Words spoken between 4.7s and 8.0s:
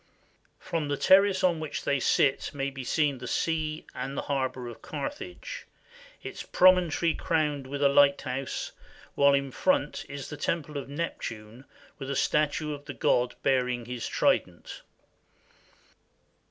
Carthage, its promontory crowned with a